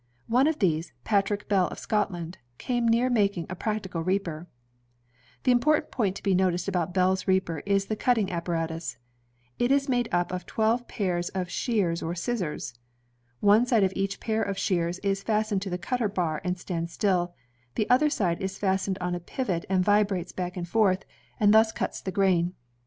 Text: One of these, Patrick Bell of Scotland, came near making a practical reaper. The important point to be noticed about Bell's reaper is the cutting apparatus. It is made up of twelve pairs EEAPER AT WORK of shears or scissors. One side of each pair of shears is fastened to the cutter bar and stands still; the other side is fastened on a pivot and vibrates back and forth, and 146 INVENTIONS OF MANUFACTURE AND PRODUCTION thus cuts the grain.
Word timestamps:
One 0.25 0.47
of 0.47 0.57
these, 0.57 0.93
Patrick 1.03 1.47
Bell 1.47 1.67
of 1.67 1.77
Scotland, 1.77 2.39
came 2.57 2.87
near 2.87 3.07
making 3.07 3.45
a 3.51 3.55
practical 3.55 4.01
reaper. 4.03 4.47
The 5.43 5.51
important 5.51 5.91
point 5.91 6.15
to 6.15 6.23
be 6.23 6.33
noticed 6.33 6.67
about 6.67 6.91
Bell's 6.95 7.27
reaper 7.27 7.59
is 7.67 7.85
the 7.85 7.95
cutting 7.95 8.31
apparatus. 8.31 8.97
It 9.59 9.71
is 9.71 9.87
made 9.87 10.09
up 10.11 10.31
of 10.31 10.47
twelve 10.47 10.87
pairs 10.87 11.29
EEAPER 11.29 11.29
AT 11.29 11.37
WORK 11.37 11.41
of 11.45 11.51
shears 11.51 12.01
or 12.01 12.15
scissors. 12.15 12.73
One 13.41 13.67
side 13.67 13.83
of 13.83 13.93
each 13.95 14.19
pair 14.19 14.41
of 14.41 14.57
shears 14.57 14.97
is 15.03 15.21
fastened 15.21 15.61
to 15.61 15.69
the 15.69 15.77
cutter 15.77 16.09
bar 16.09 16.41
and 16.43 16.57
stands 16.57 16.91
still; 16.91 17.35
the 17.75 17.87
other 17.87 18.09
side 18.09 18.41
is 18.41 18.57
fastened 18.57 18.97
on 18.99 19.13
a 19.13 19.19
pivot 19.19 19.65
and 19.69 19.85
vibrates 19.85 20.31
back 20.31 20.57
and 20.57 20.67
forth, 20.67 21.01
and 21.03 21.03
146 21.03 21.05
INVENTIONS 21.05 21.05
OF 21.05 21.05
MANUFACTURE 21.05 21.41
AND 21.41 21.51
PRODUCTION 21.51 21.51
thus 21.61 21.71
cuts 21.71 22.01
the 22.01 22.11
grain. 22.11 22.55